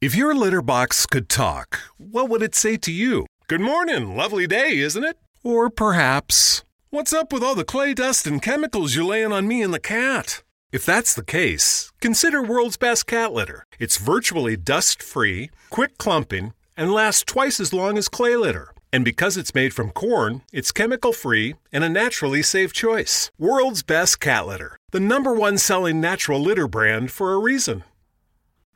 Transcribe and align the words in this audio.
If 0.00 0.14
your 0.14 0.32
litter 0.32 0.62
box 0.62 1.06
could 1.06 1.28
talk, 1.28 1.80
what 1.96 2.28
would 2.28 2.40
it 2.40 2.54
say 2.54 2.76
to 2.76 2.92
you? 2.92 3.26
Good 3.48 3.60
morning, 3.60 4.16
lovely 4.16 4.46
day, 4.46 4.78
isn't 4.78 5.02
it? 5.02 5.18
Or 5.42 5.70
perhaps, 5.70 6.62
what's 6.90 7.12
up 7.12 7.32
with 7.32 7.42
all 7.42 7.56
the 7.56 7.64
clay 7.64 7.94
dust 7.94 8.24
and 8.24 8.40
chemicals 8.40 8.94
you're 8.94 9.04
laying 9.04 9.32
on 9.32 9.48
me 9.48 9.60
and 9.60 9.74
the 9.74 9.80
cat? 9.80 10.44
If 10.70 10.86
that's 10.86 11.14
the 11.14 11.24
case, 11.24 11.90
consider 12.00 12.40
World's 12.40 12.76
Best 12.76 13.08
Cat 13.08 13.32
Litter. 13.32 13.64
It's 13.80 13.96
virtually 13.96 14.56
dust 14.56 15.02
free, 15.02 15.50
quick 15.68 15.98
clumping, 15.98 16.52
and 16.76 16.92
lasts 16.92 17.24
twice 17.24 17.58
as 17.58 17.72
long 17.72 17.98
as 17.98 18.08
clay 18.08 18.36
litter. 18.36 18.70
And 18.92 19.04
because 19.04 19.36
it's 19.36 19.52
made 19.52 19.74
from 19.74 19.90
corn, 19.90 20.42
it's 20.52 20.70
chemical 20.70 21.12
free 21.12 21.56
and 21.72 21.82
a 21.82 21.88
naturally 21.88 22.44
safe 22.44 22.72
choice. 22.72 23.32
World's 23.36 23.82
Best 23.82 24.20
Cat 24.20 24.46
Litter, 24.46 24.76
the 24.92 25.00
number 25.00 25.34
one 25.34 25.58
selling 25.58 26.00
natural 26.00 26.40
litter 26.40 26.68
brand 26.68 27.10
for 27.10 27.32
a 27.32 27.38
reason. 27.40 27.82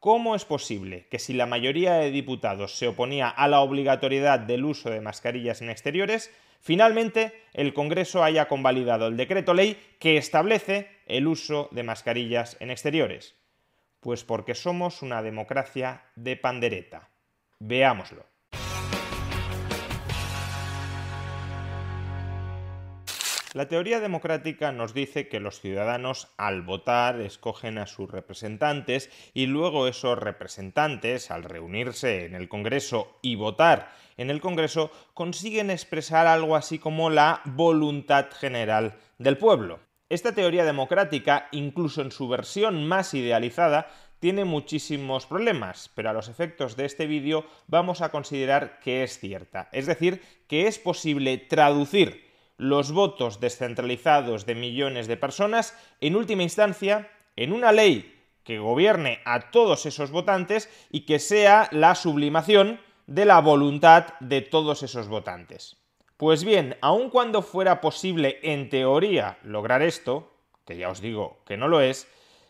¿Cómo 0.00 0.34
es 0.34 0.46
posible 0.46 1.06
que 1.10 1.18
si 1.18 1.34
la 1.34 1.44
mayoría 1.44 1.94
de 1.94 2.10
diputados 2.10 2.78
se 2.78 2.88
oponía 2.88 3.28
a 3.28 3.48
la 3.48 3.60
obligatoriedad 3.60 4.40
del 4.40 4.64
uso 4.64 4.88
de 4.88 5.02
mascarillas 5.02 5.60
en 5.60 5.68
exteriores, 5.68 6.30
finalmente 6.60 7.34
el 7.52 7.74
Congreso 7.74 8.24
haya 8.24 8.48
convalidado 8.48 9.08
el 9.08 9.18
decreto 9.18 9.52
ley 9.52 9.76
que 9.98 10.16
establece 10.16 10.88
el 11.04 11.26
uso 11.26 11.68
de 11.72 11.82
mascarillas 11.82 12.56
en 12.60 12.70
exteriores? 12.70 13.34
Pues 14.00 14.24
porque 14.24 14.54
somos 14.54 15.02
una 15.02 15.22
democracia 15.22 16.04
de 16.16 16.36
pandereta. 16.36 17.10
Veámoslo. 17.58 18.29
La 23.52 23.66
teoría 23.66 23.98
democrática 23.98 24.70
nos 24.70 24.94
dice 24.94 25.26
que 25.26 25.40
los 25.40 25.58
ciudadanos 25.60 26.28
al 26.36 26.62
votar 26.62 27.20
escogen 27.20 27.78
a 27.78 27.88
sus 27.88 28.08
representantes 28.08 29.10
y 29.34 29.46
luego 29.46 29.88
esos 29.88 30.16
representantes 30.16 31.32
al 31.32 31.42
reunirse 31.42 32.26
en 32.26 32.36
el 32.36 32.48
Congreso 32.48 33.18
y 33.22 33.34
votar 33.34 33.90
en 34.16 34.30
el 34.30 34.40
Congreso 34.40 34.92
consiguen 35.14 35.72
expresar 35.72 36.28
algo 36.28 36.54
así 36.54 36.78
como 36.78 37.10
la 37.10 37.40
voluntad 37.44 38.26
general 38.30 38.94
del 39.18 39.36
pueblo. 39.36 39.80
Esta 40.08 40.32
teoría 40.32 40.64
democrática, 40.64 41.48
incluso 41.50 42.02
en 42.02 42.12
su 42.12 42.28
versión 42.28 42.86
más 42.86 43.14
idealizada, 43.14 43.88
tiene 44.20 44.44
muchísimos 44.44 45.26
problemas, 45.26 45.90
pero 45.96 46.10
a 46.10 46.12
los 46.12 46.28
efectos 46.28 46.76
de 46.76 46.84
este 46.84 47.08
vídeo 47.08 47.44
vamos 47.66 48.00
a 48.00 48.10
considerar 48.10 48.78
que 48.78 49.02
es 49.02 49.18
cierta. 49.18 49.68
Es 49.72 49.86
decir, 49.86 50.22
que 50.46 50.68
es 50.68 50.78
posible 50.78 51.36
traducir 51.36 52.29
los 52.60 52.92
votos 52.92 53.40
descentralizados 53.40 54.44
de 54.44 54.54
millones 54.54 55.06
de 55.06 55.16
personas, 55.16 55.74
en 56.02 56.14
última 56.14 56.42
instancia, 56.42 57.10
en 57.34 57.54
una 57.54 57.72
ley 57.72 58.22
que 58.44 58.58
gobierne 58.58 59.20
a 59.24 59.50
todos 59.50 59.86
esos 59.86 60.10
votantes 60.10 60.68
y 60.90 61.06
que 61.06 61.20
sea 61.20 61.70
la 61.72 61.94
sublimación 61.94 62.78
de 63.06 63.24
la 63.24 63.40
voluntad 63.40 64.08
de 64.20 64.42
todos 64.42 64.82
esos 64.82 65.08
votantes. 65.08 65.78
Pues 66.18 66.44
bien, 66.44 66.76
aun 66.82 67.08
cuando 67.08 67.40
fuera 67.40 67.80
posible 67.80 68.38
en 68.42 68.68
teoría 68.68 69.38
lograr 69.42 69.80
esto, 69.80 70.30
que 70.66 70.76
ya 70.76 70.90
os 70.90 71.00
digo 71.00 71.38
que 71.46 71.56
no 71.56 71.66
lo 71.66 71.80
es, 71.80 72.08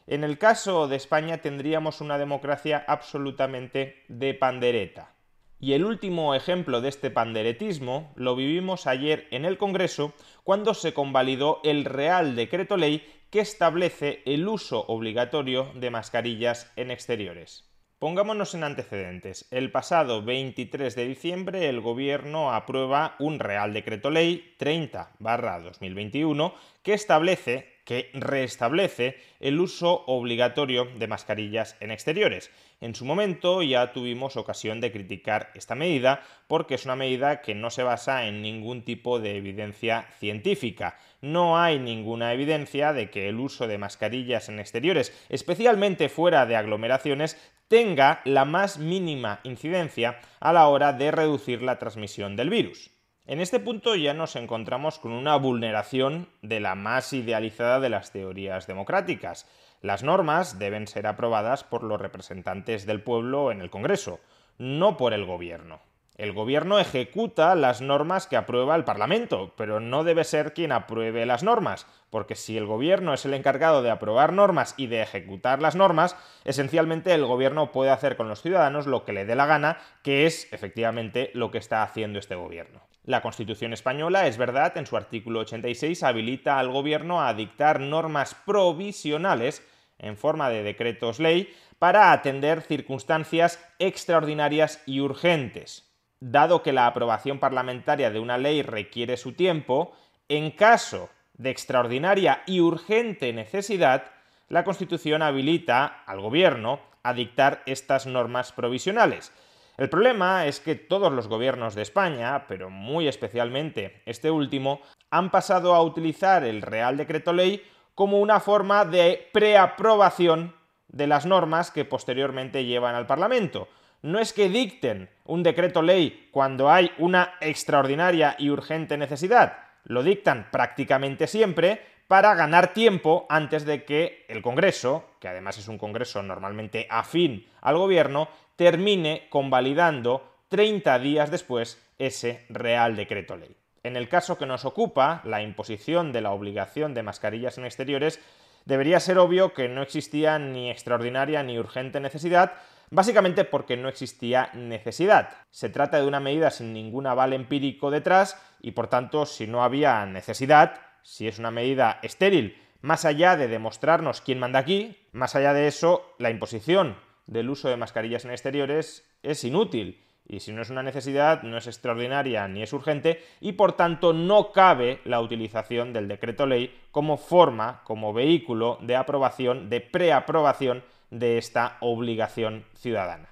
en 0.09 0.25
el 0.25 0.39
caso 0.39 0.89
de 0.89 0.97
España 0.97 1.39
tendríamos 1.39 2.01
una 2.01 2.19
democracia 2.19 2.85
absolutamente 2.89 4.03
de 4.09 4.35
pandereta. 4.35 5.15
Y 5.61 5.75
el 5.75 5.85
último 5.85 6.35
ejemplo 6.35 6.81
de 6.81 6.89
este 6.89 7.11
panderetismo 7.11 8.13
lo 8.17 8.35
vivimos 8.35 8.87
ayer 8.87 9.29
en 9.31 9.45
el 9.45 9.59
Congreso 9.59 10.15
cuando 10.43 10.73
se 10.73 10.95
convalidó 10.95 11.61
el 11.65 11.85
Real 11.85 12.35
Decreto 12.35 12.79
Ley 12.79 13.07
que 13.29 13.41
establece 13.41 14.23
el 14.25 14.49
uso 14.49 14.87
obligatorio 14.87 15.71
de 15.75 15.91
mascarillas 15.91 16.73
en 16.77 16.91
exteriores. 16.91 17.71
Pongámonos 17.99 18.55
en 18.55 18.65
antecedentes. 18.65 19.47
El 19.51 19.71
pasado 19.71 20.23
23 20.23 20.97
de 20.97 21.07
diciembre 21.07 21.69
el 21.69 21.83
Gobierno 21.83 22.51
aprueba 22.55 23.15
un 23.19 23.39
Real 23.39 23.75
Decreto 23.75 24.09
Ley 24.09 24.55
30-2021 24.59 26.55
que 26.83 26.95
establece 26.95 27.70
que 27.85 28.11
restablece 28.15 29.17
el 29.41 29.61
uso 29.61 30.05
obligatorio 30.07 30.87
de 30.99 31.07
mascarillas 31.07 31.77
en 31.81 31.91
exteriores. 31.91 32.51
En 32.81 32.95
su 32.95 33.05
momento 33.05 33.63
ya 33.63 33.93
tuvimos 33.93 34.37
ocasión 34.37 34.81
de 34.81 34.93
criticar 34.93 35.51
esta 35.55 35.75
medida 35.75 36.23
porque 36.47 36.75
es 36.75 36.85
una 36.85 36.97
medida 36.97 37.43
que 37.43 37.55
no 37.55 37.71
se 37.71 37.83
basa 37.83 38.27
en 38.27 38.43
ningún 38.43 38.83
tipo 38.83 39.21
de 39.21 39.37
evidencia 39.37 40.07
científica. 40.19 40.97
No 41.21 41.59
hay 41.59 41.79
ninguna 41.79 42.33
evidencia 42.33 42.93
de 42.93 43.11
que 43.11 43.29
el 43.29 43.39
uso 43.39 43.67
de 43.67 43.79
mascarillas 43.79 44.49
en 44.49 44.61
exteriores, 44.61 45.13
especialmente 45.29 46.09
fuera 46.09 46.47
de 46.47 46.57
aglomeraciones, 46.57 47.37
tenga 47.69 48.21
la 48.25 48.45
más 48.45 48.79
mínima 48.79 49.41
incidencia 49.45 50.19
a 50.41 50.53
la 50.53 50.67
hora 50.69 50.93
de 50.93 51.11
reducir 51.11 51.63
la 51.63 51.79
transmisión 51.79 52.35
del 52.35 52.51
virus. 52.51 52.91
En 53.31 53.39
este 53.39 53.61
punto 53.61 53.95
ya 53.95 54.13
nos 54.13 54.35
encontramos 54.35 54.99
con 54.99 55.13
una 55.13 55.37
vulneración 55.37 56.27
de 56.43 56.59
la 56.59 56.75
más 56.75 57.13
idealizada 57.13 57.79
de 57.79 57.89
las 57.89 58.11
teorías 58.11 58.67
democráticas. 58.67 59.47
Las 59.83 60.03
normas 60.03 60.59
deben 60.59 60.89
ser 60.89 61.07
aprobadas 61.07 61.63
por 61.63 61.85
los 61.85 62.01
representantes 62.01 62.87
del 62.87 63.05
pueblo 63.05 63.53
en 63.53 63.61
el 63.61 63.71
Congreso, 63.71 64.19
no 64.59 64.97
por 64.97 65.13
el 65.13 65.27
Gobierno. 65.27 65.79
El 66.17 66.33
Gobierno 66.33 66.81
ejecuta 66.81 67.55
las 67.55 67.81
normas 67.81 68.27
que 68.27 68.37
aprueba 68.37 68.75
el 68.75 68.83
Parlamento, 68.83 69.55
pero 69.57 69.79
no 69.79 70.03
debe 70.03 70.25
ser 70.25 70.53
quien 70.53 70.73
apruebe 70.73 71.25
las 71.25 71.45
normas, 71.45 71.87
porque 72.11 72.35
si 72.35 72.59
el 72.59 72.67
Gobierno 72.67 73.15
es 73.15 73.25
el 73.27 73.35
encargado 73.35 73.81
de 73.81 73.93
aprobar 73.93 74.33
normas 74.33 74.75
y 74.77 74.89
de 74.89 75.03
ejecutar 75.03 75.63
las 75.63 75.77
normas, 75.77 76.17
esencialmente 76.45 77.15
el 77.15 77.25
Gobierno 77.25 77.71
puede 77.71 77.93
hacer 77.93 78.17
con 78.17 78.29
los 78.29 78.43
ciudadanos 78.43 78.89
lo 78.89 79.05
que 79.05 79.13
le 79.13 79.25
dé 79.25 79.37
la 79.37 79.47
gana, 79.47 79.79
que 80.03 80.27
es 80.27 80.53
efectivamente 80.53 81.31
lo 81.33 81.53
que 81.53 81.59
está 81.59 81.85
haciendo 81.85 82.19
este 82.19 82.35
Gobierno. 82.35 82.90
La 83.05 83.23
Constitución 83.23 83.73
española, 83.73 84.27
es 84.27 84.37
verdad, 84.37 84.77
en 84.77 84.87
su 84.87 84.97
artículo 84.97 85.41
86 85.41 86.03
habilita 86.03 86.59
al 86.59 86.71
Gobierno 86.71 87.23
a 87.23 87.33
dictar 87.33 87.81
normas 87.81 88.35
provisionales 88.35 89.67
en 89.99 90.17
forma 90.17 90.51
de 90.51 90.63
decretos 90.63 91.19
ley 91.19 91.53
para 91.79 92.13
atender 92.13 92.61
circunstancias 92.61 93.59
extraordinarias 93.79 94.83
y 94.87 95.01
urgentes. 95.01 95.91
Dado 96.21 96.63
que 96.63 96.75
la 96.75 96.87
aprobación 96.87 97.39
parlamentaria 97.39 98.11
de 98.11 98.21
una 98.21 98.37
ley 98.37 98.61
requiere 98.63 99.17
su 99.17 99.33
tiempo, 99.33 99.97
en 100.29 100.51
caso 100.51 101.09
de 101.35 101.49
extraordinaria 101.49 102.43
y 102.47 102.61
urgente 102.61 103.33
necesidad, 103.33 104.05
la 104.51 104.65
Constitución 104.65 105.23
habilita 105.23 106.03
al 106.05 106.21
Gobierno 106.21 106.81
a 107.03 107.15
dictar 107.15 107.63
estas 107.65 108.07
normas 108.07 108.53
provisionales. 108.53 109.33
El 109.81 109.89
problema 109.89 110.45
es 110.45 110.61
que 110.61 110.75
todos 110.75 111.11
los 111.11 111.27
gobiernos 111.27 111.75
de 111.75 111.81
España, 111.81 112.45
pero 112.47 112.69
muy 112.69 113.09
especialmente 113.09 114.03
este 114.05 114.31
último, 114.31 114.83
han 115.09 115.31
pasado 115.31 115.75
a 115.75 115.83
utilizar 115.83 116.45
el 116.45 116.61
Real 116.61 116.99
Decreto 116.99 117.33
Ley 117.33 117.65
como 117.95 118.21
una 118.21 118.41
forma 118.41 118.85
de 118.85 119.31
preaprobación 119.33 120.55
de 120.89 121.07
las 121.07 121.25
normas 121.25 121.71
que 121.71 121.87
posteriormente 121.87 122.67
llevan 122.67 122.95
al 122.95 123.07
Parlamento. 123.07 123.69
No 124.03 124.19
es 124.19 124.35
que 124.35 124.51
dicten 124.51 125.09
un 125.25 125.43
decreto 125.43 125.81
ley 125.81 126.29
cuando 126.31 126.71
hay 126.71 126.93
una 126.99 127.33
extraordinaria 127.41 128.37
y 128.39 128.51
urgente 128.51 128.99
necesidad, 128.99 129.61
lo 129.85 130.03
dictan 130.03 130.49
prácticamente 130.51 131.27
siempre 131.27 131.81
para 132.07 132.35
ganar 132.35 132.75
tiempo 132.75 133.25
antes 133.31 133.65
de 133.65 133.85
que 133.85 134.27
el 134.29 134.43
Congreso, 134.43 135.05
que 135.21 135.29
además 135.29 135.57
es 135.59 135.69
un 135.69 135.79
Congreso 135.79 136.23
normalmente 136.23 136.87
afín 136.91 137.47
al 137.61 137.79
Gobierno, 137.79 138.29
termine 138.61 139.27
convalidando 139.31 140.35
30 140.51 140.99
días 140.99 141.31
después 141.31 141.83
ese 141.99 142.45
Real 142.51 142.95
Decreto 142.95 143.39
Ley. 143.39 143.57
En 143.83 143.97
el 143.97 144.11
caso 144.11 144.37
que 144.37 144.45
nos 144.45 144.67
ocupa, 144.67 145.23
la 145.25 145.41
imposición 145.41 146.13
de 146.13 146.21
la 146.21 146.33
obligación 146.33 146.93
de 146.93 147.03
mascarillas 147.03 147.57
en 147.57 147.65
exteriores, 147.65 148.21
debería 148.67 149.01
ser 149.01 149.17
obvio 149.17 149.55
que 149.55 149.71
no 149.71 149.81
existía 149.81 150.39
ni 150.39 150.71
extraordinaria 150.71 151.43
ni 151.43 151.59
urgente 151.59 152.01
necesidad, 152.01 152.53
básicamente 152.91 153.47
porque 153.47 153.79
no 153.79 153.89
existía 153.89 154.51
necesidad. 154.53 155.31
Se 155.51 155.71
trata 155.71 155.99
de 155.99 156.07
una 156.07 156.21
medida 156.21 156.51
sin 156.51 156.75
ningún 156.75 157.07
aval 157.07 157.33
empírico 157.33 157.91
detrás 157.91 158.39
y 158.61 158.73
por 158.73 158.89
tanto 158.89 159.25
si 159.25 159.47
no 159.47 159.65
había 159.65 160.05
necesidad, 160.05 160.75
si 161.03 161.27
es 161.27 161.39
una 161.39 161.51
medida 161.51 161.99
estéril, 162.03 162.63
más 162.83 163.07
allá 163.07 163.39
de 163.39 163.49
demostrarnos 163.49 164.21
quién 164.21 164.39
manda 164.39 164.59
aquí, 164.59 164.99
más 165.13 165.35
allá 165.35 165.55
de 165.55 165.67
eso, 165.67 166.15
la 166.19 166.29
imposición 166.29 167.09
del 167.31 167.49
uso 167.49 167.69
de 167.69 167.77
mascarillas 167.77 168.25
en 168.25 168.33
exteriores 168.33 169.09
es 169.23 169.45
inútil. 169.45 170.03
Y 170.27 170.41
si 170.41 170.53
no 170.53 170.63
es 170.63 170.71
una 170.71 170.83
necesidad, 170.83 171.43
no 171.43 171.57
es 171.57 171.67
extraordinaria 171.67 172.47
ni 172.47 172.63
es 172.63 172.73
urgente, 172.73 173.23
y 173.41 173.53
por 173.53 173.73
tanto 173.73 174.13
no 174.13 174.53
cabe 174.53 175.01
la 175.05 175.21
utilización 175.21 175.93
del 175.93 176.09
decreto 176.09 176.47
ley 176.47 176.77
como 176.91 177.17
forma, 177.17 177.83
como 177.85 178.13
vehículo 178.13 178.79
de 178.83 178.97
aprobación, 178.97 179.71
de 179.71 179.81
preaprobación 179.81 180.85
de 181.11 181.39
esta 181.39 181.79
obligación 181.81 182.65
ciudadana. 182.75 183.29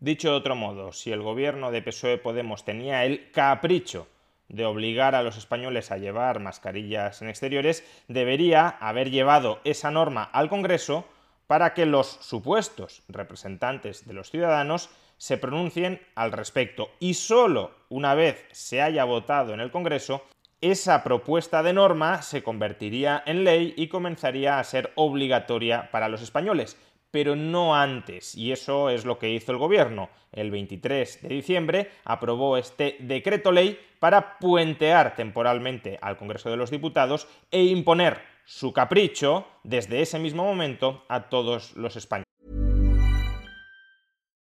Dicho 0.00 0.30
de 0.30 0.36
otro 0.36 0.56
modo, 0.56 0.92
si 0.92 1.12
el 1.12 1.22
gobierno 1.22 1.70
de 1.70 1.82
PSOE 1.82 2.18
Podemos 2.18 2.64
tenía 2.64 3.04
el 3.04 3.30
capricho 3.30 4.08
de 4.48 4.64
obligar 4.64 5.14
a 5.14 5.22
los 5.22 5.36
españoles 5.36 5.90
a 5.90 5.98
llevar 5.98 6.40
mascarillas 6.40 7.22
en 7.22 7.28
exteriores, 7.28 7.86
debería 8.08 8.68
haber 8.68 9.10
llevado 9.10 9.60
esa 9.64 9.90
norma 9.90 10.24
al 10.24 10.48
Congreso 10.48 11.06
para 11.52 11.74
que 11.74 11.84
los 11.84 12.06
supuestos 12.06 13.02
representantes 13.08 14.06
de 14.06 14.14
los 14.14 14.30
ciudadanos 14.30 14.88
se 15.18 15.36
pronuncien 15.36 16.00
al 16.14 16.32
respecto. 16.32 16.88
Y 16.98 17.12
solo 17.12 17.72
una 17.90 18.14
vez 18.14 18.46
se 18.52 18.80
haya 18.80 19.04
votado 19.04 19.52
en 19.52 19.60
el 19.60 19.70
Congreso, 19.70 20.24
esa 20.62 21.04
propuesta 21.04 21.62
de 21.62 21.74
norma 21.74 22.22
se 22.22 22.42
convertiría 22.42 23.22
en 23.26 23.44
ley 23.44 23.74
y 23.76 23.88
comenzaría 23.88 24.58
a 24.58 24.64
ser 24.64 24.92
obligatoria 24.94 25.90
para 25.90 26.08
los 26.08 26.22
españoles, 26.22 26.78
pero 27.10 27.36
no 27.36 27.76
antes. 27.76 28.34
Y 28.34 28.50
eso 28.50 28.88
es 28.88 29.04
lo 29.04 29.18
que 29.18 29.28
hizo 29.28 29.52
el 29.52 29.58
Gobierno. 29.58 30.08
El 30.32 30.50
23 30.50 31.20
de 31.20 31.28
diciembre 31.28 31.90
aprobó 32.06 32.56
este 32.56 32.96
decreto 33.00 33.52
ley 33.52 33.78
para 33.98 34.38
puentear 34.38 35.16
temporalmente 35.16 35.98
al 36.00 36.16
Congreso 36.16 36.48
de 36.48 36.56
los 36.56 36.70
Diputados 36.70 37.28
e 37.50 37.62
imponer 37.64 38.31
su 38.46 38.72
capricho 38.72 39.44
desde 39.64 40.02
ese 40.02 40.18
mismo 40.18 40.44
momento 40.44 41.02
a 41.08 41.28
todos 41.28 41.74
los 41.76 41.96
españoles. 41.96 42.24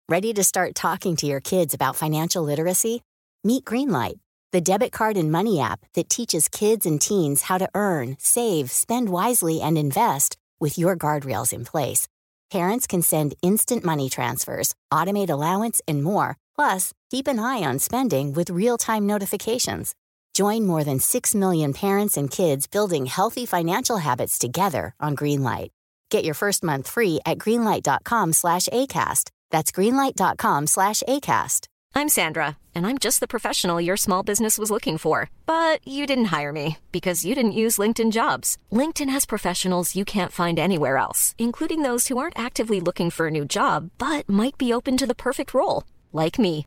Ready 0.08 0.32
to 0.34 0.42
start 0.42 0.74
talking 0.74 1.14
to 1.14 1.26
your 1.26 1.40
kids 1.40 1.72
about 1.72 1.94
financial 1.94 2.42
literacy? 2.42 3.00
Meet 3.44 3.64
Greenlight, 3.64 4.18
the 4.50 4.60
debit 4.60 4.90
card 4.90 5.16
and 5.16 5.30
money 5.30 5.60
app 5.60 5.80
that 5.94 6.08
teaches 6.08 6.48
kids 6.48 6.84
and 6.84 7.00
teens 7.00 7.42
how 7.42 7.58
to 7.58 7.68
earn, 7.74 8.16
save, 8.18 8.72
spend 8.72 9.08
wisely, 9.08 9.60
and 9.60 9.78
invest 9.78 10.36
with 10.58 10.76
your 10.76 10.96
guardrails 10.96 11.52
in 11.52 11.64
place. 11.64 12.08
Parents 12.50 12.88
can 12.88 13.02
send 13.02 13.34
instant 13.42 13.84
money 13.84 14.10
transfers, 14.10 14.74
automate 14.92 15.30
allowance, 15.30 15.80
and 15.86 16.02
more. 16.02 16.36
Plus, 16.56 16.92
keep 17.10 17.28
an 17.28 17.38
eye 17.38 17.62
on 17.62 17.78
spending 17.78 18.32
with 18.32 18.50
real 18.50 18.76
time 18.76 19.06
notifications. 19.06 19.94
Join 20.34 20.66
more 20.66 20.84
than 20.84 21.00
6 21.00 21.34
million 21.34 21.72
parents 21.72 22.16
and 22.16 22.30
kids 22.30 22.66
building 22.66 23.06
healthy 23.06 23.46
financial 23.46 23.98
habits 23.98 24.38
together 24.38 24.94
on 25.00 25.16
Greenlight. 25.16 25.70
Get 26.10 26.24
your 26.24 26.34
first 26.34 26.64
month 26.64 26.88
free 26.88 27.20
at 27.24 27.38
greenlight.com 27.38 28.32
slash 28.32 28.68
ACAST. 28.68 29.30
That's 29.50 29.72
greenlight.com 29.72 30.66
slash 30.66 31.02
ACAST. 31.08 31.66
I'm 31.92 32.08
Sandra, 32.08 32.56
and 32.72 32.86
I'm 32.86 32.98
just 32.98 33.18
the 33.18 33.26
professional 33.26 33.80
your 33.80 33.96
small 33.96 34.22
business 34.22 34.58
was 34.58 34.70
looking 34.70 34.96
for. 34.96 35.28
But 35.46 35.86
you 35.86 36.06
didn't 36.06 36.26
hire 36.36 36.52
me 36.52 36.78
because 36.92 37.24
you 37.24 37.34
didn't 37.34 37.60
use 37.64 37.78
LinkedIn 37.78 38.12
jobs. 38.12 38.56
LinkedIn 38.72 39.10
has 39.10 39.26
professionals 39.26 39.96
you 39.96 40.04
can't 40.04 40.32
find 40.32 40.58
anywhere 40.58 40.96
else, 40.96 41.34
including 41.38 41.82
those 41.82 42.08
who 42.08 42.18
aren't 42.18 42.38
actively 42.38 42.80
looking 42.80 43.10
for 43.10 43.26
a 43.26 43.30
new 43.30 43.44
job 43.44 43.90
but 43.98 44.28
might 44.28 44.56
be 44.58 44.72
open 44.72 44.96
to 44.96 45.06
the 45.06 45.14
perfect 45.26 45.52
role, 45.52 45.84
like 46.12 46.38
me. 46.38 46.66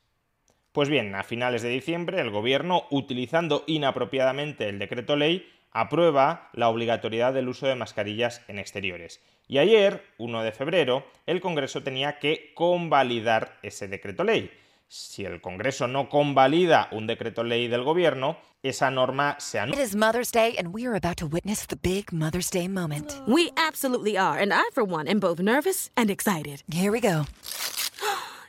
Pues 0.71 0.87
bien, 0.87 1.15
a 1.15 1.23
finales 1.23 1.63
de 1.63 1.69
diciembre, 1.69 2.21
el 2.21 2.29
gobierno, 2.29 2.85
utilizando 2.91 3.65
inapropiadamente 3.67 4.69
el 4.69 4.79
decreto 4.79 5.17
ley, 5.17 5.45
aprueba 5.71 6.49
la 6.53 6.69
obligatoriedad 6.69 7.33
del 7.33 7.49
uso 7.49 7.67
de 7.67 7.75
mascarillas 7.75 8.41
en 8.47 8.57
exteriores. 8.57 9.21
Y 9.49 9.57
ayer, 9.57 10.05
1 10.17 10.43
de 10.43 10.53
febrero, 10.53 11.05
el 11.25 11.41
Congreso 11.41 11.83
tenía 11.83 12.19
que 12.19 12.53
convalidar 12.55 13.57
ese 13.63 13.89
decreto 13.89 14.23
ley. 14.23 14.49
Si 14.87 15.25
el 15.25 15.41
Congreso 15.41 15.87
no 15.87 16.07
convalida 16.07 16.87
un 16.91 17.05
decreto 17.05 17.43
ley 17.43 17.67
del 17.67 17.83
gobierno, 17.83 18.37
esa 18.63 18.89
norma 18.91 19.35
se 19.39 19.59
anula. 19.59 19.77
It 19.77 19.83
is 19.83 19.95
Mother's 19.95 20.31
Day, 20.31 20.55
and 20.57 20.73
we 20.73 20.85
are 20.85 20.95
about 20.95 21.17
to 21.17 21.25
witness 21.25 21.67
the 21.67 21.75
big 21.75 22.13
Mother's 22.13 22.49
Day 22.49 22.69
moment. 22.69 23.13
We 23.27 23.51
absolutely 23.57 24.17
are, 24.17 24.39
and 24.39 24.53
I, 24.53 24.63
for 24.73 24.85
one, 24.85 25.09
am 25.09 25.19
both 25.19 25.39
nervous 25.41 25.89
and 25.97 26.09
excited. 26.09 26.63
Here 26.71 26.91
we 26.91 27.01
go. 27.01 27.25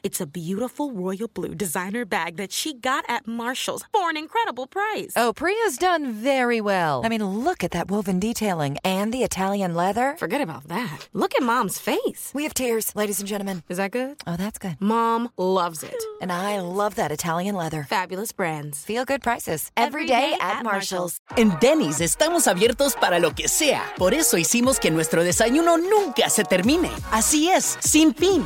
It's 0.03 0.21
a 0.21 0.27
beautiful 0.27 0.91
royal 0.91 1.29
blue 1.29 1.55
designer 1.55 2.05
bag 2.05 2.37
that 2.37 2.51
she 2.51 2.75
got 2.75 3.05
at 3.09 3.29
Marshall's 3.29 3.85
for 3.93 4.11
an 4.11 4.17
incredible 4.17 4.67
price. 4.67 5.13
Oh, 5.15 5.33
Priya's 5.33 5.79
done 5.79 6.11
very 6.11 6.61
well. 6.61 7.03
I 7.05 7.09
mean, 7.09 7.23
look 7.23 7.63
at 7.63 7.71
that 7.71 7.89
woven 7.89 8.19
detailing 8.19 8.79
and 8.83 9.15
the 9.15 9.23
Italian 9.23 9.77
leather. 9.77 10.17
Forget 10.19 10.41
about 10.41 10.67
that. 10.67 11.09
Look 11.13 11.37
at 11.37 11.45
Mom's 11.45 11.79
face. 11.79 12.33
We 12.35 12.43
have 12.43 12.53
tears, 12.53 12.97
ladies 12.97 13.21
and 13.21 13.29
gentlemen. 13.29 13.63
Is 13.69 13.77
that 13.77 13.93
good? 13.93 14.17
Oh, 14.27 14.37
that's 14.37 14.59
good. 14.59 14.77
Mom 14.81 15.31
loves 15.37 15.85
it. 15.85 16.03
And 16.21 16.33
I 16.33 16.59
love 16.59 16.97
that 16.97 17.13
Italian 17.13 17.55
leather. 17.55 17.85
Fabulous 17.89 18.33
brands. 18.33 18.85
Feel 18.85 19.05
good 19.05 19.23
prices. 19.23 19.71
Every 19.77 20.07
day 20.07 20.35
at 20.41 20.65
Marshall's. 20.65 21.19
En 21.37 21.57
Denny's 21.61 22.01
estamos 22.01 22.49
abiertos 22.49 22.97
para 23.01 23.21
lo 23.21 23.31
que 23.31 23.47
sea. 23.47 23.85
Por 23.97 24.15
eso 24.15 24.37
hicimos 24.37 24.81
que 24.81 24.91
nuestro 24.91 25.23
desayuno 25.23 25.79
nunca 25.79 26.29
se 26.29 26.43
termine. 26.43 26.91
Así 27.13 27.49
es, 27.51 27.79
sin 27.81 28.13
fin. 28.15 28.45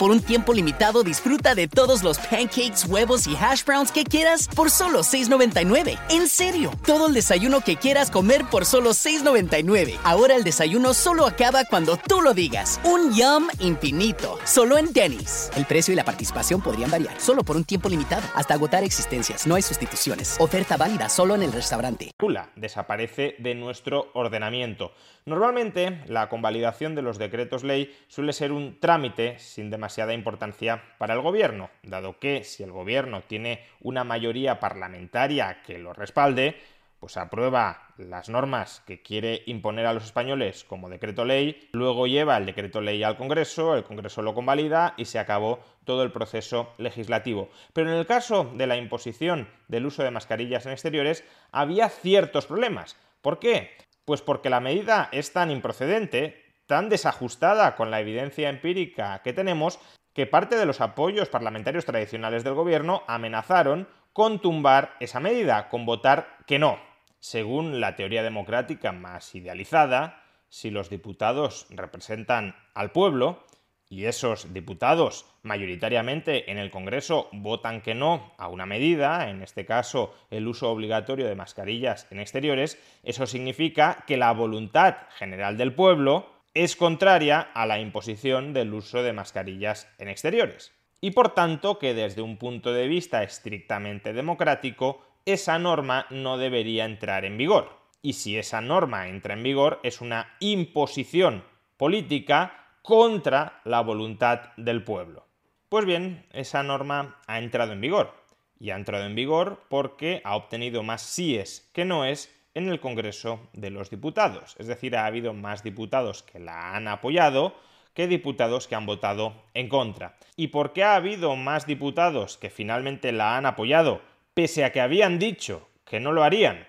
Por 0.00 0.10
un 0.10 0.22
tiempo 0.22 0.54
limitado 0.54 1.02
disfruta 1.02 1.54
de 1.54 1.68
todos 1.68 2.02
los 2.02 2.16
pancakes, 2.16 2.86
huevos 2.88 3.26
y 3.26 3.36
hash 3.36 3.66
browns 3.66 3.92
que 3.92 4.02
quieras 4.02 4.48
por 4.48 4.70
solo 4.70 5.00
$6.99. 5.00 5.98
En 6.08 6.26
serio, 6.26 6.70
todo 6.86 7.08
el 7.08 7.12
desayuno 7.12 7.60
que 7.60 7.76
quieras 7.76 8.10
comer 8.10 8.46
por 8.50 8.64
solo 8.64 8.92
$6.99. 8.92 9.98
Ahora 10.02 10.36
el 10.36 10.42
desayuno 10.42 10.94
solo 10.94 11.26
acaba 11.26 11.66
cuando 11.66 11.98
tú 11.98 12.22
lo 12.22 12.32
digas. 12.32 12.80
Un 12.82 13.12
yum 13.12 13.48
infinito. 13.58 14.38
Solo 14.46 14.78
en 14.78 14.90
Denny's. 14.90 15.50
El 15.54 15.66
precio 15.66 15.92
y 15.92 15.96
la 15.96 16.04
participación 16.06 16.62
podrían 16.62 16.90
variar. 16.90 17.20
Solo 17.20 17.44
por 17.44 17.56
un 17.56 17.64
tiempo 17.64 17.90
limitado. 17.90 18.26
Hasta 18.34 18.54
agotar 18.54 18.82
existencias. 18.82 19.46
No 19.46 19.54
hay 19.54 19.60
sustituciones. 19.60 20.36
Oferta 20.38 20.78
válida 20.78 21.10
solo 21.10 21.34
en 21.34 21.42
el 21.42 21.52
restaurante. 21.52 22.10
Desaparece 22.56 23.34
de 23.38 23.54
nuestro 23.54 24.10
ordenamiento. 24.14 24.94
Normalmente, 25.26 26.02
la 26.06 26.30
convalidación 26.30 26.94
de 26.94 27.02
los 27.02 27.18
decretos 27.18 27.64
ley 27.64 27.94
suele 28.08 28.32
ser 28.32 28.52
un 28.52 28.80
trámite 28.80 29.38
sin 29.38 29.68
demasiada 29.90 30.14
importancia 30.14 30.82
para 30.98 31.14
el 31.14 31.20
gobierno, 31.20 31.68
dado 31.82 32.20
que 32.20 32.44
si 32.44 32.62
el 32.62 32.70
gobierno 32.70 33.22
tiene 33.22 33.66
una 33.80 34.04
mayoría 34.04 34.60
parlamentaria 34.60 35.62
que 35.66 35.78
lo 35.78 35.92
respalde, 35.92 36.56
pues 37.00 37.16
aprueba 37.16 37.88
las 37.98 38.28
normas 38.28 38.84
que 38.86 39.02
quiere 39.02 39.42
imponer 39.46 39.86
a 39.86 39.92
los 39.92 40.04
españoles 40.04 40.62
como 40.62 40.88
decreto 40.88 41.24
ley, 41.24 41.68
luego 41.72 42.06
lleva 42.06 42.36
el 42.36 42.46
decreto 42.46 42.80
ley 42.80 43.02
al 43.02 43.16
Congreso, 43.16 43.74
el 43.74 43.82
Congreso 43.82 44.22
lo 44.22 44.32
convalida 44.32 44.94
y 44.96 45.06
se 45.06 45.18
acabó 45.18 45.58
todo 45.84 46.04
el 46.04 46.12
proceso 46.12 46.72
legislativo. 46.78 47.50
Pero 47.72 47.90
en 47.90 47.98
el 47.98 48.06
caso 48.06 48.48
de 48.54 48.68
la 48.68 48.76
imposición 48.76 49.48
del 49.66 49.86
uso 49.86 50.04
de 50.04 50.12
mascarillas 50.12 50.66
en 50.66 50.72
exteriores 50.72 51.24
había 51.50 51.88
ciertos 51.88 52.46
problemas. 52.46 52.96
¿Por 53.22 53.40
qué? 53.40 53.72
Pues 54.04 54.22
porque 54.22 54.50
la 54.50 54.60
medida 54.60 55.08
es 55.10 55.32
tan 55.32 55.50
improcedente, 55.50 56.49
tan 56.70 56.88
desajustada 56.88 57.74
con 57.74 57.90
la 57.90 57.98
evidencia 57.98 58.48
empírica 58.48 59.22
que 59.24 59.32
tenemos, 59.32 59.80
que 60.14 60.28
parte 60.28 60.54
de 60.54 60.66
los 60.66 60.80
apoyos 60.80 61.28
parlamentarios 61.28 61.84
tradicionales 61.84 62.44
del 62.44 62.54
gobierno 62.54 63.02
amenazaron 63.08 63.88
con 64.12 64.38
tumbar 64.38 64.94
esa 65.00 65.18
medida, 65.18 65.68
con 65.68 65.84
votar 65.84 66.38
que 66.46 66.60
no. 66.60 66.78
Según 67.18 67.80
la 67.80 67.96
teoría 67.96 68.22
democrática 68.22 68.92
más 68.92 69.34
idealizada, 69.34 70.22
si 70.48 70.70
los 70.70 70.90
diputados 70.90 71.66
representan 71.70 72.54
al 72.74 72.92
pueblo 72.92 73.44
y 73.88 74.04
esos 74.04 74.54
diputados 74.54 75.26
mayoritariamente 75.42 76.52
en 76.52 76.58
el 76.58 76.70
Congreso 76.70 77.30
votan 77.32 77.80
que 77.80 77.96
no 77.96 78.32
a 78.38 78.46
una 78.46 78.64
medida, 78.64 79.28
en 79.28 79.42
este 79.42 79.66
caso 79.66 80.14
el 80.30 80.46
uso 80.46 80.70
obligatorio 80.70 81.26
de 81.26 81.34
mascarillas 81.34 82.06
en 82.12 82.20
exteriores, 82.20 82.80
eso 83.02 83.26
significa 83.26 84.04
que 84.06 84.16
la 84.16 84.30
voluntad 84.32 84.98
general 85.18 85.56
del 85.56 85.74
pueblo 85.74 86.39
es 86.54 86.74
contraria 86.76 87.40
a 87.40 87.66
la 87.66 87.78
imposición 87.78 88.52
del 88.52 88.74
uso 88.74 89.02
de 89.02 89.12
mascarillas 89.12 89.88
en 89.98 90.08
exteriores. 90.08 90.72
Y 91.00 91.12
por 91.12 91.34
tanto 91.34 91.78
que 91.78 91.94
desde 91.94 92.22
un 92.22 92.36
punto 92.36 92.72
de 92.72 92.88
vista 92.88 93.22
estrictamente 93.22 94.12
democrático 94.12 95.04
esa 95.24 95.58
norma 95.58 96.06
no 96.10 96.38
debería 96.38 96.84
entrar 96.84 97.24
en 97.24 97.36
vigor. 97.36 97.80
Y 98.02 98.14
si 98.14 98.38
esa 98.38 98.60
norma 98.60 99.08
entra 99.08 99.34
en 99.34 99.42
vigor, 99.42 99.80
es 99.82 100.00
una 100.00 100.34
imposición 100.40 101.44
política 101.76 102.60
contra 102.82 103.60
la 103.64 103.80
voluntad 103.82 104.52
del 104.56 104.82
pueblo. 104.82 105.26
Pues 105.68 105.84
bien, 105.84 106.26
esa 106.32 106.62
norma 106.62 107.20
ha 107.26 107.38
entrado 107.38 107.72
en 107.72 107.80
vigor. 107.80 108.14
Y 108.58 108.70
ha 108.70 108.76
entrado 108.76 109.06
en 109.06 109.14
vigor 109.14 109.62
porque 109.68 110.20
ha 110.24 110.36
obtenido 110.36 110.82
más 110.82 111.02
síes 111.02 111.70
que 111.72 111.84
noes 111.84 112.34
en 112.60 112.68
el 112.68 112.80
Congreso 112.80 113.40
de 113.52 113.70
los 113.70 113.90
Diputados. 113.90 114.56
Es 114.58 114.66
decir, 114.66 114.96
ha 114.96 115.06
habido 115.06 115.32
más 115.32 115.62
diputados 115.62 116.22
que 116.22 116.38
la 116.38 116.74
han 116.74 116.88
apoyado 116.88 117.54
que 117.94 118.06
diputados 118.06 118.68
que 118.68 118.74
han 118.74 118.86
votado 118.86 119.34
en 119.54 119.68
contra. 119.68 120.16
¿Y 120.36 120.48
por 120.48 120.72
qué 120.72 120.84
ha 120.84 120.94
habido 120.94 121.36
más 121.36 121.66
diputados 121.66 122.38
que 122.38 122.50
finalmente 122.50 123.12
la 123.12 123.36
han 123.36 123.46
apoyado 123.46 124.00
pese 124.34 124.64
a 124.64 124.72
que 124.72 124.80
habían 124.80 125.18
dicho 125.18 125.68
que 125.84 126.00
no 126.00 126.12
lo 126.12 126.22
harían, 126.22 126.66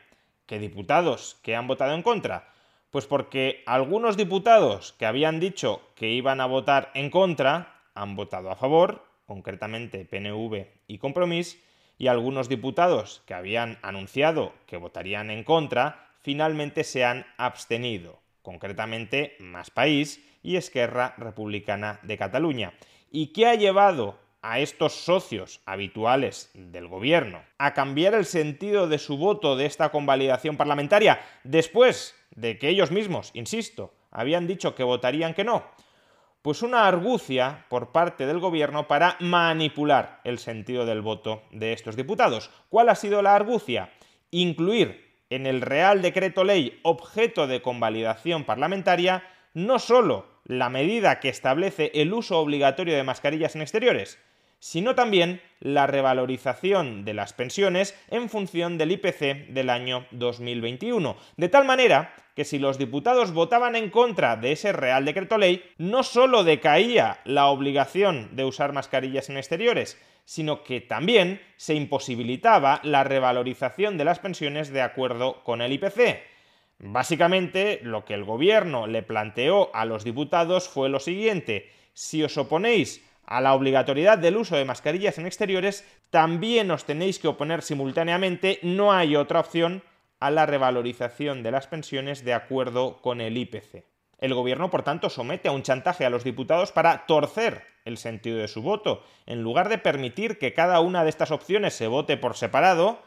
que 0.48 0.60
diputados 0.60 1.40
que 1.44 1.56
han 1.56 1.68
votado 1.68 1.94
en 1.94 2.02
contra? 2.02 2.50
Pues 2.90 3.06
porque 3.06 3.64
algunos 3.66 4.18
diputados 4.18 4.94
que 4.94 5.06
habían 5.06 5.40
dicho 5.40 5.82
que 5.96 6.10
iban 6.10 6.42
a 6.42 6.46
votar 6.46 6.92
en 6.94 7.10
contra 7.10 7.82
han 7.94 8.16
votado 8.16 8.50
a 8.52 8.56
favor, 8.56 9.06
concretamente 9.26 10.06
PNV 10.06 10.66
y 10.88 10.98
Compromís, 10.98 11.62
y 12.02 12.08
algunos 12.08 12.50
diputados 12.50 13.22
que 13.28 13.36
habían 13.36 13.78
anunciado 13.84 14.54
que 14.66 14.76
votarían 14.76 15.30
en 15.30 15.44
contra 15.44 16.08
finalmente 16.24 16.84
se 16.84 17.06
han 17.06 17.28
abstenido, 17.38 18.20
concretamente 18.42 19.36
Más 19.38 19.70
País 19.70 20.20
y 20.42 20.56
Esquerra 20.56 21.14
Republicana 21.20 22.00
de 22.02 22.18
Cataluña. 22.18 22.74
¿Y 23.12 23.28
qué 23.28 23.46
ha 23.46 23.54
llevado 23.54 24.18
a 24.42 24.58
estos 24.58 24.94
socios 24.94 25.62
habituales 25.68 26.50
del 26.56 26.88
gobierno 26.88 27.44
a 27.60 27.76
cambiar 27.76 28.16
el 28.16 28.26
sentido 28.26 28.88
de 28.88 28.98
su 28.98 29.18
voto 29.18 29.56
de 29.56 29.68
esta 29.68 29.90
convalidación 29.90 30.58
parlamentaria 30.58 31.22
después 31.44 32.16
de 32.32 32.58
que 32.58 32.70
ellos 32.70 32.90
mismos, 32.90 33.30
insisto, 33.36 33.94
habían 34.10 34.48
dicho 34.48 34.74
que 34.74 34.84
votarían 34.84 35.36
que 35.36 35.44
no? 35.44 35.66
Pues 36.42 36.64
una 36.64 36.88
argucia 36.88 37.66
por 37.70 37.92
parte 37.92 38.26
del 38.26 38.40
gobierno 38.40 38.88
para 38.88 39.16
manipular 39.20 40.22
el 40.24 40.40
sentido 40.40 40.88
del 40.88 41.02
voto 41.02 41.44
de 41.52 41.72
estos 41.72 41.96
diputados. 41.96 42.50
¿Cuál 42.70 42.90
ha 42.90 42.96
sido 42.96 43.22
la 43.22 43.36
argucia? 43.36 43.92
Incluir 44.32 45.12
en 45.30 45.46
el 45.46 45.62
Real 45.62 46.02
Decreto 46.02 46.44
Ley 46.44 46.80
objeto 46.82 47.46
de 47.46 47.62
convalidación 47.62 48.44
parlamentaria 48.44 49.24
no 49.54 49.78
solo 49.78 50.26
la 50.44 50.70
medida 50.70 51.20
que 51.20 51.30
establece 51.30 51.92
el 51.94 52.12
uso 52.12 52.40
obligatorio 52.40 52.96
de 52.96 53.04
mascarillas 53.04 53.56
en 53.56 53.62
exteriores, 53.62 54.18
sino 54.62 54.94
también 54.94 55.42
la 55.60 55.88
revalorización 55.88 57.04
de 57.04 57.16
las 57.16 57.34
pensiones 57.34 58.00
en 58.10 58.30
función 58.30 58.78
del 58.78 58.92
IPC 58.92 59.48
del 59.50 59.72
año 59.72 60.06
2021. 60.12 61.18
De 61.36 61.50
tal 61.50 61.66
manera 61.66 62.14
que 62.36 62.46
si 62.46 62.60
los 62.60 62.78
diputados 62.78 63.34
votaban 63.34 63.76
en 63.76 63.90
contra 63.90 64.38
de 64.38 64.52
ese 64.52 64.72
Real 64.72 65.04
Decreto 65.04 65.40
Ley, 65.40 65.64
no 65.78 66.04
solo 66.04 66.44
decaía 66.44 67.20
la 67.26 67.48
obligación 67.48 68.36
de 68.36 68.46
usar 68.46 68.72
mascarillas 68.72 69.30
en 69.30 69.38
exteriores, 69.38 70.00
sino 70.26 70.64
que 70.64 70.80
también 70.80 71.42
se 71.58 71.74
imposibilitaba 71.74 72.82
la 72.84 73.04
revalorización 73.04 73.98
de 73.98 74.06
las 74.06 74.20
pensiones 74.20 74.70
de 74.70 74.82
acuerdo 74.82 75.44
con 75.44 75.62
el 75.62 75.74
IPC. 75.74 76.22
Básicamente, 76.78 77.80
lo 77.82 78.06
que 78.06 78.14
el 78.14 78.24
gobierno 78.24 78.86
le 78.86 79.02
planteó 79.02 79.76
a 79.76 79.86
los 79.86 80.04
diputados 80.04 80.70
fue 80.70 80.88
lo 80.88 81.00
siguiente, 81.00 81.72
si 81.94 82.24
os 82.24 82.38
oponéis 82.38 83.04
a 83.32 83.40
la 83.40 83.54
obligatoriedad 83.54 84.18
del 84.18 84.36
uso 84.36 84.58
de 84.58 84.66
mascarillas 84.66 85.18
en 85.18 85.26
exteriores, 85.26 85.88
también 86.10 86.70
os 86.70 86.84
tenéis 86.84 87.18
que 87.18 87.30
oponer 87.30 87.62
simultáneamente, 87.62 88.60
no 88.62 88.92
hay 88.92 89.16
otra 89.16 89.40
opción, 89.40 89.84
a 90.20 90.30
la 90.32 90.46
revalorización 90.46 91.42
de 91.42 91.52
las 91.52 91.66
pensiones 91.66 92.26
de 92.26 92.34
acuerdo 92.34 93.02
con 93.02 93.22
el 93.22 93.38
IPC. 93.38 93.86
El 94.20 94.34
gobierno, 94.34 94.70
por 94.70 94.84
tanto, 94.84 95.10
somete 95.10 95.48
a 95.48 95.54
un 95.54 95.64
chantaje 95.64 96.06
a 96.06 96.10
los 96.10 96.26
diputados 96.26 96.74
para 96.74 97.06
torcer 97.06 97.64
el 97.86 97.98
sentido 97.98 98.38
de 98.38 98.50
su 98.50 98.62
voto. 98.62 99.02
En 99.26 99.42
lugar 99.42 99.70
de 99.70 99.78
permitir 99.78 100.38
que 100.38 100.54
cada 100.54 100.82
una 100.82 101.04
de 101.04 101.10
estas 101.10 101.32
opciones 101.32 101.74
se 101.74 101.88
vote 101.88 102.18
por 102.18 102.36
separado, 102.36 103.02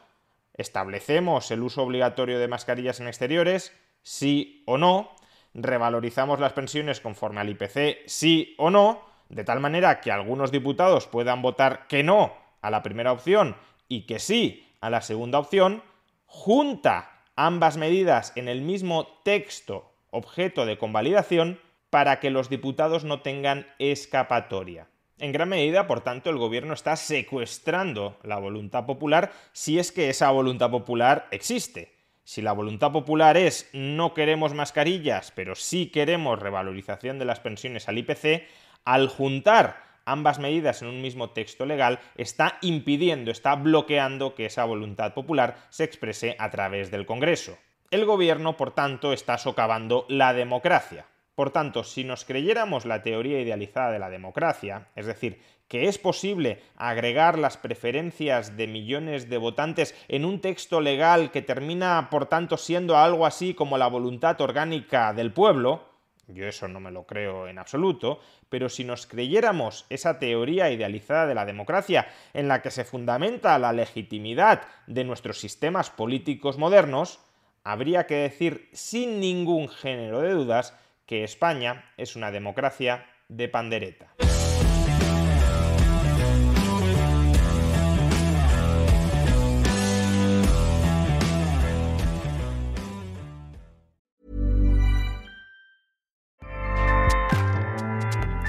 establecemos 0.54 1.50
el 1.50 1.62
uso 1.62 1.82
obligatorio 1.82 2.38
de 2.38 2.48
mascarillas 2.48 2.98
en 2.98 3.08
exteriores, 3.08 3.76
sí 4.02 4.62
o 4.64 4.78
no, 4.78 5.14
revalorizamos 5.52 6.40
las 6.40 6.54
pensiones 6.54 7.00
conforme 7.00 7.42
al 7.42 7.50
IPC, 7.50 8.06
sí 8.06 8.54
o 8.56 8.70
no, 8.70 9.13
de 9.28 9.44
tal 9.44 9.60
manera 9.60 10.00
que 10.00 10.12
algunos 10.12 10.50
diputados 10.50 11.06
puedan 11.06 11.42
votar 11.42 11.86
que 11.88 12.02
no 12.02 12.34
a 12.60 12.70
la 12.70 12.82
primera 12.82 13.12
opción 13.12 13.56
y 13.88 14.02
que 14.02 14.18
sí 14.18 14.66
a 14.80 14.90
la 14.90 15.00
segunda 15.00 15.38
opción, 15.38 15.82
junta 16.26 17.22
ambas 17.36 17.76
medidas 17.76 18.32
en 18.36 18.48
el 18.48 18.62
mismo 18.62 19.06
texto 19.24 19.92
objeto 20.10 20.66
de 20.66 20.78
convalidación 20.78 21.60
para 21.90 22.20
que 22.20 22.30
los 22.30 22.48
diputados 22.48 23.04
no 23.04 23.20
tengan 23.20 23.66
escapatoria. 23.78 24.88
En 25.18 25.32
gran 25.32 25.48
medida, 25.48 25.86
por 25.86 26.00
tanto, 26.00 26.30
el 26.30 26.38
gobierno 26.38 26.74
está 26.74 26.96
secuestrando 26.96 28.18
la 28.22 28.38
voluntad 28.38 28.84
popular 28.84 29.32
si 29.52 29.78
es 29.78 29.92
que 29.92 30.10
esa 30.10 30.30
voluntad 30.30 30.70
popular 30.70 31.28
existe. 31.30 31.94
Si 32.24 32.42
la 32.42 32.52
voluntad 32.52 32.90
popular 32.90 33.36
es 33.36 33.68
no 33.72 34.12
queremos 34.12 34.54
mascarillas, 34.54 35.30
pero 35.30 35.54
sí 35.54 35.86
queremos 35.86 36.40
revalorización 36.40 37.18
de 37.18 37.26
las 37.26 37.38
pensiones 37.38 37.88
al 37.88 37.98
IPC, 37.98 38.44
al 38.84 39.08
juntar 39.08 39.82
ambas 40.04 40.38
medidas 40.38 40.82
en 40.82 40.88
un 40.88 41.00
mismo 41.00 41.30
texto 41.30 41.66
legal, 41.66 41.98
está 42.16 42.58
impidiendo, 42.60 43.30
está 43.30 43.54
bloqueando 43.54 44.34
que 44.34 44.46
esa 44.46 44.64
voluntad 44.64 45.14
popular 45.14 45.56
se 45.70 45.84
exprese 45.84 46.36
a 46.38 46.50
través 46.50 46.90
del 46.90 47.06
Congreso. 47.06 47.56
El 47.90 48.04
gobierno, 48.04 48.56
por 48.56 48.72
tanto, 48.72 49.12
está 49.12 49.38
socavando 49.38 50.04
la 50.08 50.34
democracia. 50.34 51.06
Por 51.34 51.50
tanto, 51.50 51.84
si 51.84 52.04
nos 52.04 52.24
creyéramos 52.24 52.84
la 52.84 53.02
teoría 53.02 53.40
idealizada 53.40 53.90
de 53.90 53.98
la 53.98 54.10
democracia, 54.10 54.88
es 54.94 55.06
decir, 55.06 55.40
que 55.68 55.88
es 55.88 55.98
posible 55.98 56.62
agregar 56.76 57.38
las 57.38 57.56
preferencias 57.56 58.56
de 58.56 58.66
millones 58.66 59.28
de 59.28 59.38
votantes 59.38 59.94
en 60.08 60.24
un 60.24 60.40
texto 60.40 60.80
legal 60.80 61.30
que 61.30 61.42
termina, 61.42 62.08
por 62.10 62.26
tanto, 62.26 62.56
siendo 62.56 62.96
algo 62.96 63.26
así 63.26 63.54
como 63.54 63.78
la 63.78 63.88
voluntad 63.88 64.40
orgánica 64.40 65.12
del 65.12 65.32
pueblo, 65.32 65.93
yo 66.28 66.46
eso 66.46 66.68
no 66.68 66.80
me 66.80 66.90
lo 66.90 67.04
creo 67.06 67.48
en 67.48 67.58
absoluto, 67.58 68.20
pero 68.48 68.68
si 68.68 68.84
nos 68.84 69.06
creyéramos 69.06 69.86
esa 69.90 70.18
teoría 70.18 70.70
idealizada 70.70 71.26
de 71.26 71.34
la 71.34 71.44
democracia 71.44 72.08
en 72.32 72.48
la 72.48 72.62
que 72.62 72.70
se 72.70 72.84
fundamenta 72.84 73.58
la 73.58 73.72
legitimidad 73.72 74.62
de 74.86 75.04
nuestros 75.04 75.38
sistemas 75.38 75.90
políticos 75.90 76.58
modernos, 76.58 77.20
habría 77.62 78.06
que 78.06 78.16
decir 78.16 78.68
sin 78.72 79.20
ningún 79.20 79.68
género 79.68 80.20
de 80.20 80.30
dudas 80.30 80.78
que 81.06 81.24
España 81.24 81.92
es 81.96 82.16
una 82.16 82.30
democracia 82.30 83.06
de 83.28 83.48
pandereta. 83.48 84.14